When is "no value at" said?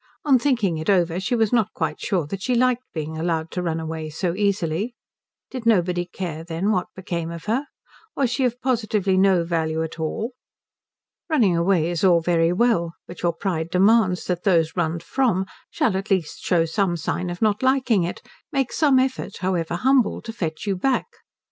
9.15-9.99